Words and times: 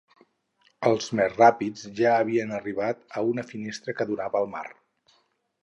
Els 0.91 1.09
més 1.19 1.35
ràpids 1.41 1.83
ja 1.99 2.15
havien 2.23 2.55
arribat 2.61 3.05
a 3.21 3.23
una 3.35 3.45
finestra 3.53 3.95
que 4.01 4.09
donava 4.15 4.43
al 4.45 4.51
mar. 4.59 4.67